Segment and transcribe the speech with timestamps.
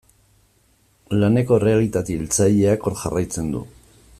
[1.17, 3.63] Laneko errealitate hiltzaileak hor jarraitzen du.